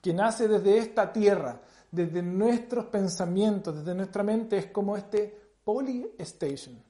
que 0.00 0.14
nace 0.14 0.46
desde 0.46 0.78
esta 0.78 1.12
tierra, 1.12 1.60
desde 1.90 2.22
nuestros 2.22 2.86
pensamientos, 2.86 3.74
desde 3.78 3.94
nuestra 3.94 4.22
mente, 4.22 4.56
es 4.56 4.66
como 4.66 4.96
este 4.96 5.54
polystation. 5.64 6.80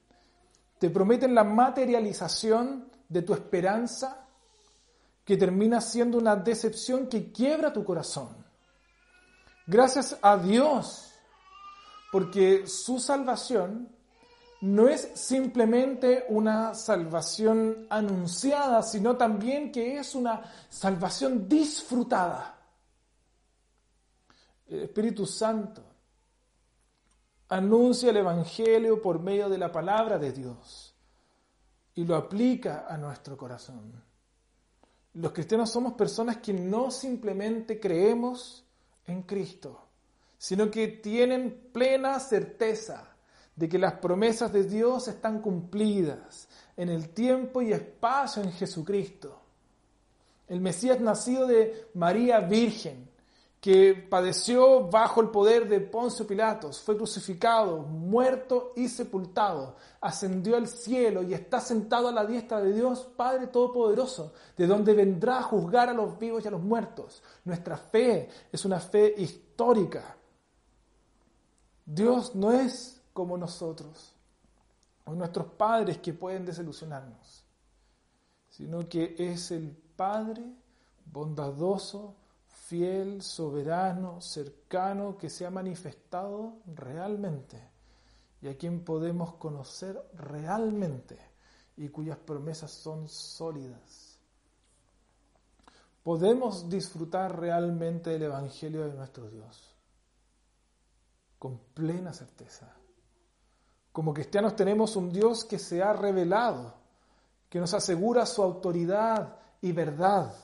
Te 0.77 0.91
prometen 0.91 1.33
la 1.33 1.43
materialización 1.43 2.91
de 3.09 3.23
tu 3.23 3.33
esperanza 3.33 4.27
que 5.25 5.35
termina 5.35 5.81
siendo 5.81 6.19
una 6.19 6.35
decepción 6.35 7.07
que 7.07 7.31
quiebra 7.31 7.73
tu 7.73 7.83
corazón. 7.83 8.45
Gracias 9.65 10.17
a 10.21 10.37
Dios, 10.37 11.11
porque 12.11 12.67
su 12.67 12.99
salvación 12.99 13.89
no 14.61 14.87
es 14.87 15.11
simplemente 15.13 16.25
una 16.29 16.73
salvación 16.73 17.85
anunciada, 17.89 18.81
sino 18.81 19.15
también 19.15 19.71
que 19.71 19.99
es 19.99 20.15
una 20.15 20.41
salvación 20.69 21.47
disfrutada. 21.47 22.57
El 24.67 24.83
Espíritu 24.83 25.25
Santo 25.25 25.83
anuncia 27.49 28.09
el 28.09 28.17
Evangelio 28.17 29.01
por 29.01 29.19
medio 29.19 29.47
de 29.47 29.57
la 29.57 29.71
palabra 29.71 30.17
de 30.17 30.31
Dios 30.31 30.93
y 31.95 32.03
lo 32.03 32.15
aplica 32.15 32.85
a 32.89 32.97
nuestro 32.97 33.37
corazón. 33.37 34.03
Los 35.13 35.31
cristianos 35.31 35.71
somos 35.71 35.93
personas 35.93 36.37
que 36.37 36.53
no 36.53 36.91
simplemente 36.91 37.79
creemos 37.79 38.65
en 39.05 39.21
Cristo, 39.23 39.87
sino 40.37 40.69
que 40.69 40.87
tienen 40.87 41.69
plena 41.71 42.19
certeza 42.19 43.16
de 43.57 43.67
que 43.67 43.79
las 43.79 43.93
promesas 43.93 44.53
de 44.53 44.63
Dios 44.63 45.07
están 45.07 45.41
cumplidas 45.41 46.47
en 46.77 46.89
el 46.89 47.09
tiempo 47.09 47.61
y 47.61 47.73
espacio 47.73 48.43
en 48.43 48.51
Jesucristo. 48.51 49.41
El 50.47 50.61
Mesías 50.61 51.01
nacido 51.01 51.47
de 51.47 51.89
María 51.95 52.39
Virgen, 52.39 53.09
que 53.59 53.95
padeció 53.95 54.87
bajo 54.87 55.21
el 55.21 55.29
poder 55.29 55.67
de 55.67 55.81
Poncio 55.81 56.27
Pilatos, 56.27 56.79
fue 56.79 56.95
crucificado, 56.95 57.79
muerto 57.79 58.73
y 58.75 58.87
sepultado, 58.87 59.75
ascendió 59.99 60.55
al 60.55 60.67
cielo 60.67 61.23
y 61.23 61.33
está 61.33 61.59
sentado 61.59 62.09
a 62.09 62.11
la 62.11 62.25
diestra 62.27 62.61
de 62.61 62.73
Dios 62.73 63.07
Padre 63.17 63.47
Todopoderoso, 63.47 64.33
de 64.55 64.67
donde 64.67 64.93
vendrá 64.93 65.39
a 65.39 65.43
juzgar 65.43 65.89
a 65.89 65.93
los 65.93 66.17
vivos 66.19 66.45
y 66.45 66.47
a 66.47 66.51
los 66.51 66.61
muertos. 66.61 67.23
Nuestra 67.43 67.75
fe 67.75 68.29
es 68.51 68.63
una 68.63 68.79
fe 68.79 69.15
histórica. 69.17 70.15
Dios 71.83 72.35
no 72.35 72.51
es 72.51 72.96
como 73.17 73.35
nosotros, 73.35 74.13
o 75.05 75.15
nuestros 75.15 75.47
padres 75.53 75.97
que 75.97 76.13
pueden 76.13 76.45
desilusionarnos, 76.45 77.43
sino 78.47 78.87
que 78.87 79.15
es 79.17 79.49
el 79.49 79.71
Padre 79.71 80.43
bondadoso, 81.03 82.13
fiel, 82.67 83.23
soberano, 83.23 84.21
cercano, 84.21 85.17
que 85.17 85.31
se 85.31 85.47
ha 85.47 85.49
manifestado 85.49 86.57
realmente 86.67 87.59
y 88.39 88.49
a 88.49 88.55
quien 88.55 88.85
podemos 88.85 89.33
conocer 89.33 89.99
realmente 90.13 91.17
y 91.75 91.89
cuyas 91.89 92.19
promesas 92.19 92.69
son 92.69 93.09
sólidas. 93.09 94.19
Podemos 96.03 96.69
disfrutar 96.69 97.39
realmente 97.39 98.11
del 98.11 98.21
Evangelio 98.21 98.87
de 98.87 98.93
nuestro 98.93 99.27
Dios 99.27 99.73
con 101.39 101.57
plena 101.73 102.13
certeza. 102.13 102.77
Como 103.97 104.13
cristianos 104.13 104.55
tenemos 104.55 104.95
un 104.95 105.11
Dios 105.11 105.43
que 105.43 105.57
se 105.57 105.81
ha 105.81 105.91
revelado, 105.91 106.71
que 107.49 107.59
nos 107.59 107.73
asegura 107.73 108.27
su 108.27 108.43
autoridad 108.43 109.39
y 109.59 109.71
verdad. 109.71 110.35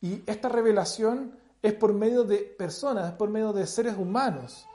Y 0.00 0.28
esta 0.28 0.48
revelación 0.48 1.38
es 1.62 1.74
por 1.74 1.92
medio 1.92 2.24
de 2.24 2.38
personas, 2.38 3.12
es 3.12 3.16
por 3.16 3.30
medio 3.30 3.52
de 3.52 3.68
seres 3.68 3.96
humanos, 3.96 4.66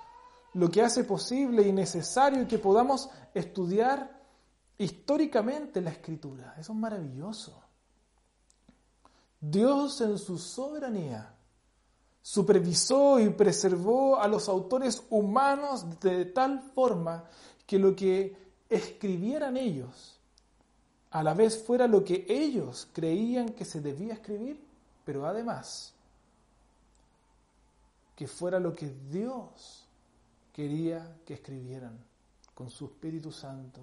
lo 0.54 0.72
que 0.72 0.82
hace 0.82 1.04
posible 1.04 1.64
y 1.68 1.74
necesario 1.74 2.48
que 2.48 2.60
podamos 2.60 3.10
estudiar 3.34 4.22
históricamente 4.78 5.82
la 5.82 5.90
escritura. 5.90 6.56
Eso 6.58 6.72
es 6.72 6.80
maravilloso. 6.80 7.62
Dios 9.38 10.00
en 10.00 10.18
su 10.18 10.38
soberanía 10.38 11.36
supervisó 12.22 13.20
y 13.20 13.30
preservó 13.32 14.18
a 14.18 14.30
los 14.30 14.48
autores 14.48 15.04
humanos 15.10 16.00
de 16.00 16.24
tal 16.28 16.62
forma 16.74 17.26
que 17.72 17.80
lo 17.80 17.96
que 17.96 18.36
escribieran 18.70 19.56
ellos 19.56 20.20
a 21.12 21.24
la 21.24 21.34
vez 21.34 21.64
fuera 21.64 21.88
lo 21.88 22.04
que 22.04 22.26
ellos 22.28 22.90
creían 22.92 23.54
que 23.54 23.64
se 23.64 23.80
debía 23.80 24.16
escribir, 24.16 24.62
pero 25.06 25.26
además 25.26 25.94
que 28.14 28.28
fuera 28.28 28.60
lo 28.60 28.76
que 28.76 28.94
Dios 29.10 29.88
quería 30.52 31.16
que 31.26 31.36
escribieran 31.36 31.98
con 32.54 32.70
su 32.70 32.88
Espíritu 32.88 33.32
Santo, 33.32 33.80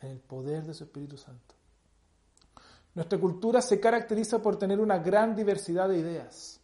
en 0.00 0.10
el 0.10 0.18
poder 0.18 0.64
de 0.64 0.74
su 0.74 0.82
Espíritu 0.82 1.16
Santo. 1.16 1.54
Nuestra 2.92 3.20
cultura 3.20 3.62
se 3.62 3.78
caracteriza 3.78 4.42
por 4.42 4.58
tener 4.58 4.80
una 4.80 4.98
gran 4.98 5.36
diversidad 5.36 5.88
de 5.88 5.98
ideas 5.98 6.58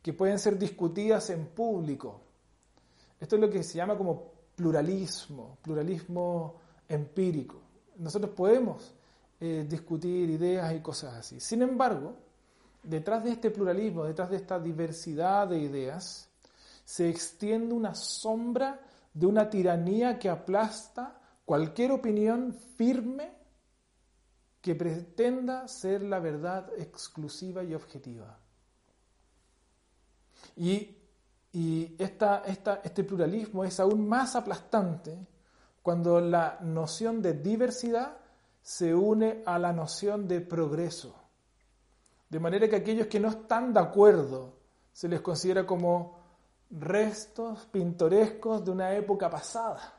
que 0.00 0.12
pueden 0.12 0.38
ser 0.38 0.56
discutidas 0.56 1.28
en 1.30 1.46
público. 1.46 2.20
Esto 3.18 3.34
es 3.34 3.42
lo 3.42 3.50
que 3.50 3.64
se 3.64 3.78
llama 3.78 3.98
como 3.98 4.33
pluralismo, 4.54 5.58
pluralismo 5.62 6.56
empírico. 6.88 7.60
Nosotros 7.96 8.32
podemos 8.32 8.94
eh, 9.40 9.66
discutir 9.68 10.30
ideas 10.30 10.74
y 10.74 10.80
cosas 10.80 11.14
así. 11.14 11.40
Sin 11.40 11.62
embargo, 11.62 12.16
detrás 12.82 13.24
de 13.24 13.32
este 13.32 13.50
pluralismo, 13.50 14.04
detrás 14.04 14.30
de 14.30 14.36
esta 14.36 14.58
diversidad 14.58 15.48
de 15.48 15.58
ideas, 15.58 16.28
se 16.84 17.08
extiende 17.08 17.74
una 17.74 17.94
sombra 17.94 18.80
de 19.12 19.26
una 19.26 19.48
tiranía 19.48 20.18
que 20.18 20.28
aplasta 20.28 21.20
cualquier 21.44 21.92
opinión 21.92 22.52
firme 22.76 23.32
que 24.60 24.74
pretenda 24.74 25.68
ser 25.68 26.02
la 26.02 26.18
verdad 26.18 26.70
exclusiva 26.78 27.62
y 27.62 27.74
objetiva. 27.74 28.38
Y 30.56 30.96
y 31.54 31.94
este 31.98 33.04
pluralismo 33.04 33.62
es 33.64 33.78
aún 33.78 34.08
más 34.08 34.34
aplastante 34.34 35.16
cuando 35.82 36.20
la 36.20 36.58
noción 36.62 37.22
de 37.22 37.34
diversidad 37.34 38.16
se 38.60 38.92
une 38.92 39.44
a 39.46 39.56
la 39.60 39.72
noción 39.72 40.26
de 40.26 40.40
progreso. 40.40 41.14
De 42.28 42.40
manera 42.40 42.68
que 42.68 42.74
aquellos 42.74 43.06
que 43.06 43.20
no 43.20 43.28
están 43.28 43.72
de 43.72 43.78
acuerdo 43.78 44.58
se 44.92 45.08
les 45.08 45.20
considera 45.20 45.64
como 45.64 46.18
restos 46.70 47.66
pintorescos 47.66 48.64
de 48.64 48.72
una 48.72 48.92
época 48.92 49.30
pasada. 49.30 49.94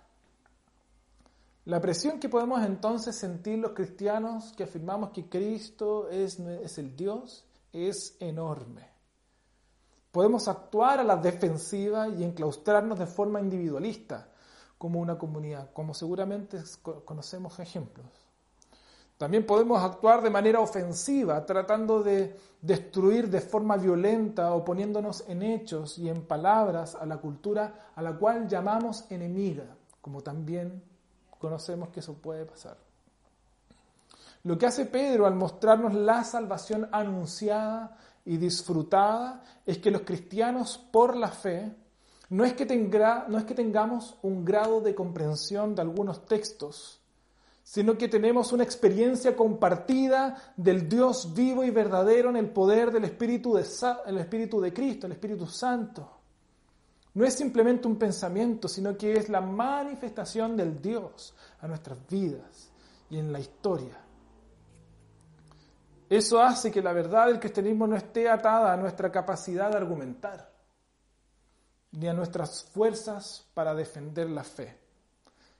La 1.63 1.80
presión 1.80 2.20
que 2.20 2.28
podemos 2.28 2.65
entonces 2.65 3.15
sentir 3.15 3.60
los 3.60 3.72
cristianos 3.72 4.52
que 4.58 4.63
afirmamos 4.63 5.12
que 5.12 5.30
Cristo 5.30 6.10
es, 6.10 6.38
es 6.38 6.78
el 6.80 6.98
Dios 6.98 7.46
es 7.72 8.18
enorme. 8.20 8.94
Podemos 10.15 10.47
actuar 10.47 11.01
a 11.01 11.04
la 11.04 11.17
defensiva 11.17 12.08
y 12.08 12.23
enclaustrarnos 12.23 12.97
de 12.97 13.06
forma 13.06 13.41
individualista 13.41 14.30
como 14.78 15.01
una 15.01 15.17
comunidad, 15.17 15.73
como 15.73 15.93
seguramente 15.93 16.58
conocemos 17.04 17.60
ejemplos. 17.60 18.08
También 19.17 19.45
podemos 19.45 19.84
actuar 19.84 20.21
de 20.21 20.30
manera 20.30 20.62
ofensiva, 20.62 21.45
tratando 21.45 22.01
de 22.01 22.34
destruir 22.62 23.30
de 23.30 23.41
forma 23.41 23.75
violenta, 23.75 24.54
oponiéndonos 24.54 25.25
en 25.28 25.43
hechos 25.43 25.97
y 25.97 26.08
en 26.08 26.21
palabras 26.21 26.95
a 26.95 27.06
la 27.06 27.17
cultura 27.17 27.91
a 27.93 28.01
la 28.01 28.13
cual 28.13 28.47
llamamos 28.47 29.12
enemiga, 29.12 29.65
como 29.99 30.21
también 30.21 30.82
conocemos 31.41 31.89
que 31.89 31.99
eso 31.99 32.13
puede 32.13 32.45
pasar. 32.45 32.78
Lo 34.43 34.58
que 34.58 34.65
hace 34.65 34.86
Pedro 34.86 35.25
al 35.25 35.36
mostrarnos 35.36 35.93
la 35.93 36.23
salvación 36.23 36.88
anunciada 36.93 37.97
y 38.26 38.38
disfrutada 38.38 39.44
es 39.66 39.78
que 39.78 39.92
los 39.92 40.02
cristianos 40.02 40.78
por 40.92 41.16
la 41.16 41.30
fe 41.30 41.72
no 42.30 42.44
es 42.44 42.54
que, 42.54 42.66
no 43.28 43.38
es 43.38 43.44
que 43.46 43.54
tengamos 43.54 44.18
un 44.24 44.44
grado 44.44 44.82
de 44.82 44.96
comprensión 44.96 45.76
de 45.76 45.84
algunos 45.84 46.26
textos, 46.26 47.00
sino 47.64 47.98
que 47.98 48.08
tenemos 48.08 48.52
una 48.52 48.64
experiencia 48.64 49.36
compartida 49.36 50.54
del 50.58 50.90
Dios 50.90 51.34
vivo 51.34 51.64
y 51.64 51.70
verdadero 51.70 52.30
en 52.30 52.38
el 52.38 52.50
poder 52.50 52.92
del 52.92 53.06
Espíritu 53.06 53.54
de, 53.54 53.66
el 54.08 54.18
Espíritu 54.18 54.60
de 54.60 54.74
Cristo, 54.74 55.06
el 55.06 55.14
Espíritu 55.14 55.46
Santo. 55.46 56.12
No 57.14 57.26
es 57.26 57.34
simplemente 57.36 57.88
un 57.88 57.96
pensamiento, 57.96 58.68
sino 58.68 58.98
que 58.98 59.14
es 59.14 59.30
la 59.30 59.40
manifestación 59.40 60.58
del 60.58 60.82
Dios 60.82 61.34
a 61.62 61.68
nuestras 61.68 61.98
vidas 62.10 62.72
y 63.10 63.18
en 63.18 63.32
la 63.32 63.40
historia. 63.40 64.05
Eso 66.10 66.41
hace 66.41 66.72
que 66.72 66.82
la 66.82 66.94
verdad 66.94 67.28
del 67.28 67.39
cristianismo 67.39 67.88
no 67.88 67.96
esté 67.96 68.30
atada 68.30 68.74
a 68.74 68.78
nuestra 68.78 69.12
capacidad 69.12 69.72
de 69.72 69.78
argumentar, 69.78 70.52
ni 71.91 72.08
a 72.08 72.13
nuestras 72.13 72.63
fuerzas 72.63 73.50
para 73.54 73.74
defender 73.74 74.30
la 74.30 74.44
fe, 74.44 74.78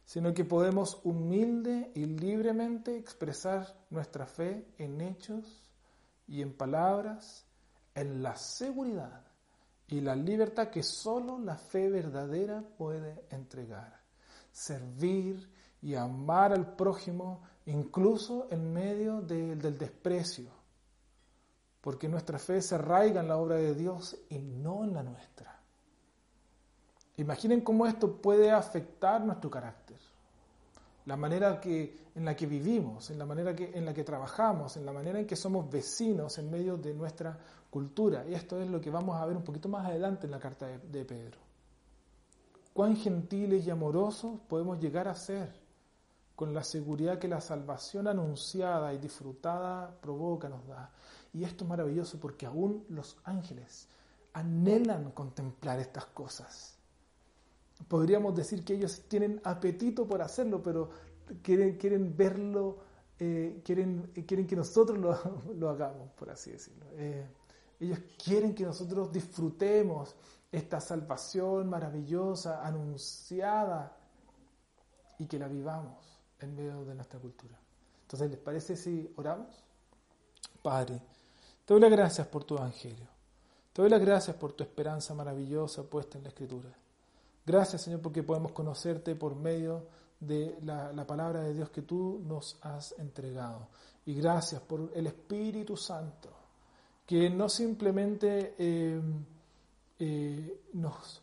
sino 0.04 0.34
que 0.34 0.46
podemos 0.46 1.00
humilde 1.04 1.92
y 1.96 2.06
libremente 2.06 2.98
expresar 2.98 3.76
nuestra 3.90 4.28
fe 4.28 4.68
en 4.78 5.02
hechos 5.02 5.64
y 6.28 6.42
en 6.42 6.54
palabras, 6.54 7.46
en 7.96 8.22
la 8.22 8.36
seguridad 8.36 9.26
y 9.88 10.02
la 10.02 10.16
libertad 10.16 10.70
que 10.70 10.84
solo 10.84 11.40
la 11.40 11.58
fe 11.58 11.90
verdadera 11.90 12.64
puede 12.78 13.26
entregar. 13.30 14.02
Servir 14.52 15.50
y 15.86 15.94
amar 15.94 16.52
al 16.52 16.76
prójimo 16.76 17.44
incluso 17.68 18.48
en 18.50 18.74
medio 18.74 19.22
del 19.22 19.78
desprecio, 19.78 20.50
porque 21.80 22.10
nuestra 22.10 22.40
fe 22.40 22.60
se 22.60 22.74
arraiga 22.74 23.22
en 23.22 23.28
la 23.28 23.38
obra 23.38 23.58
de 23.58 23.76
Dios 23.76 24.18
y 24.30 24.40
no 24.40 24.84
en 24.84 24.96
la 24.96 25.04
nuestra. 25.04 25.60
Imaginen 27.18 27.62
cómo 27.62 27.86
esto 27.86 28.20
puede 28.20 28.50
afectar 28.50 29.24
nuestro 29.24 29.52
carácter, 29.52 30.00
la 31.06 31.16
manera 31.16 31.62
que, 31.62 31.96
en 32.16 32.26
la 32.26 32.36
que 32.36 32.48
vivimos, 32.48 33.12
en 33.12 33.20
la 33.20 33.28
manera 33.28 33.56
que, 33.56 33.70
en 33.78 33.86
la 33.86 33.94
que 33.94 34.04
trabajamos, 34.04 34.78
en 34.78 34.88
la 34.88 34.92
manera 34.92 35.20
en 35.20 35.28
que 35.28 35.36
somos 35.36 35.70
vecinos 35.70 36.40
en 36.40 36.50
medio 36.50 36.78
de 36.78 36.96
nuestra 36.96 37.38
cultura. 37.70 38.26
Y 38.28 38.34
esto 38.34 38.60
es 38.60 38.68
lo 38.68 38.82
que 38.82 38.90
vamos 38.90 39.22
a 39.22 39.26
ver 39.28 39.38
un 39.38 39.44
poquito 39.44 39.70
más 39.70 39.86
adelante 39.86 40.26
en 40.26 40.32
la 40.32 40.40
carta 40.40 40.66
de, 40.66 40.80
de 40.80 41.06
Pedro. 41.06 41.38
Cuán 42.74 42.96
gentiles 42.96 43.68
y 43.68 43.70
amorosos 43.70 44.40
podemos 44.50 44.80
llegar 44.80 45.08
a 45.08 45.14
ser 45.14 45.65
con 46.36 46.54
la 46.54 46.64
seguridad 46.64 47.20
que 47.20 47.28
la 47.28 47.42
salvación 47.42 48.08
anunciada 48.08 48.94
y 48.94 48.98
disfrutada 48.98 50.00
provoca, 50.02 50.50
nos 50.50 50.68
da. 50.68 50.92
Y 51.34 51.44
esto 51.44 51.64
es 51.64 51.70
maravilloso 51.70 52.20
porque 52.20 52.46
aún 52.46 52.86
los 52.90 53.18
ángeles 53.24 53.88
anhelan 54.34 55.12
contemplar 55.12 55.80
estas 55.80 56.06
cosas 56.08 56.76
podríamos 57.88 58.36
decir 58.36 58.64
que 58.64 58.74
ellos 58.74 59.04
tienen 59.08 59.42
apetito 59.44 60.08
por 60.08 60.22
hacerlo, 60.22 60.62
pero 60.64 60.90
quieren, 61.42 61.78
quieren 61.78 62.16
verlo, 62.16 62.78
eh, 63.20 63.62
quieren, 63.64 64.12
quieren 64.26 64.48
que 64.48 64.56
nosotros 64.56 64.98
lo, 65.56 65.70
hagamos, 65.70 66.12
por 66.12 66.30
así 66.30 66.52
decirlo. 66.52 66.86
Eh, 66.94 67.28
ellos 67.80 68.00
quieren 68.24 68.56
que 68.56 68.64
nosotros 68.64 69.12
disfrutemos 69.12 70.16
esta 70.52 70.80
salvación 70.80 71.70
maravillosa, 71.70 72.66
anunciada, 72.66 73.98
y 75.18 75.28
que 75.28 75.40
la 75.40 75.48
vivamos 75.48 76.15
en 76.40 76.56
medio 76.56 76.86
de 76.86 76.96
nuestra 76.96 77.20
cultura. 77.20 77.58
Entonces, 78.02 78.30
¿les 78.30 78.40
parece 78.40 78.76
si 78.76 79.12
oramos? 79.16 79.48
Padre, 80.62 81.02
te 81.66 81.74
doy 81.74 81.82
las 81.82 81.92
gracias 81.92 82.28
por 82.28 82.44
tu 82.44 82.56
evangelio. 82.56 83.08
Te 83.74 83.82
doy 83.82 83.92
las 83.92 84.02
gracias 84.02 84.36
por 84.38 84.54
tu 84.54 84.64
esperanza 84.64 85.14
maravillosa 85.14 85.84
puesta 85.84 86.18
en 86.18 86.24
la 86.24 86.30
Escritura. 86.30 86.70
Gracias, 87.46 87.82
Señor, 87.82 88.02
porque 88.02 88.24
podemos 88.24 88.52
conocerte 88.52 89.16
por 89.16 89.36
medio 89.36 89.84
de 90.20 90.58
la, 90.64 91.06
palabra 91.06 91.42
de 91.42 91.54
Dios 91.54 91.70
que 91.70 91.82
tú 91.82 92.22
nos 92.26 92.58
has 92.62 92.96
entregado. 92.98 93.68
Y 94.06 94.16
gracias 94.16 94.62
por 94.62 94.92
el 94.94 95.08
Espíritu 95.08 95.76
Santo, 95.76 96.30
que 97.06 97.30
no 97.30 97.50
simplemente 97.50 98.56
eh, 98.58 99.02
eh, 100.00 100.62
nos, 100.74 101.22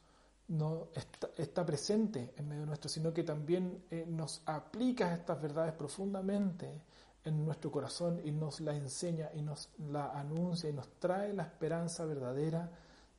está, 1.37 1.65
presente 1.65 2.35
en 2.37 2.49
medio 2.49 2.67
nuestro, 2.67 2.89
sino 2.89 3.13
que 3.13 3.23
también 3.23 3.85
eh, 3.91 4.05
nos 4.09 4.43
aplica 4.47 5.15
estas 5.15 5.41
verdades 5.41 5.73
profundamente 5.75 6.83
en 7.25 7.45
nuestro 7.45 7.71
corazón 7.71 8.21
y 8.25 8.33
nos 8.33 8.61
la 8.61 8.75
enseña 8.75 9.31
y 9.35 9.43
nos 9.43 9.71
la 9.91 10.11
anuncia 10.11 10.69
y 10.69 10.73
nos 10.73 10.89
trae 10.99 11.33
la 11.33 11.45
esperanza 11.45 12.05
verdadera 12.05 12.71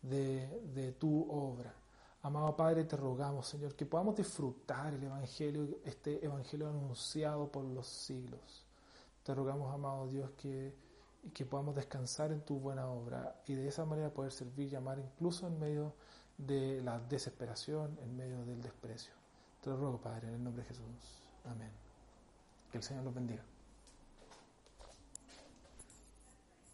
de 0.01 0.95
tu 0.99 1.31
obra. 1.31 1.73
Amado 2.25 2.55
Padre, 2.55 2.85
te 2.85 2.95
rogamos, 2.95 3.47
Señor, 3.47 3.75
que 3.75 3.85
podamos 3.85 4.15
disfrutar 4.15 4.93
el 4.93 5.03
Evangelio, 5.03 5.67
este 5.83 6.23
Evangelio 6.25 6.69
anunciado 6.69 7.51
por 7.51 7.65
los 7.65 7.85
siglos. 7.85 8.65
Te 9.23 9.35
rogamos, 9.35 9.73
amado 9.73 10.07
Dios, 10.07 10.31
que, 10.37 10.73
que 11.33 11.45
podamos 11.45 11.75
descansar 11.75 12.31
en 12.31 12.39
tu 12.39 12.59
buena 12.59 12.87
obra 12.87 13.41
y 13.45 13.55
de 13.55 13.67
esa 13.67 13.83
manera 13.83 14.09
poder 14.13 14.31
servir 14.31 14.71
y 14.71 14.75
amar 14.77 14.99
incluso 14.99 15.47
en 15.47 15.59
medio 15.59 15.95
de 16.37 16.81
la 16.81 16.99
desesperación, 16.99 17.97
en 18.01 18.17
medio 18.17 18.45
del 18.45 18.61
desprecio. 18.61 19.13
Te 19.61 19.69
lo 19.69 19.77
ruego, 19.77 19.97
Padre, 19.99 20.27
en 20.27 20.35
el 20.35 20.43
nombre 20.43 20.63
de 20.63 20.69
Jesús. 20.69 20.85
Amén. 21.45 21.71
Que 22.71 22.77
el 22.77 22.83
Señor 22.83 23.03
los 23.03 23.13
bendiga. 23.13 23.43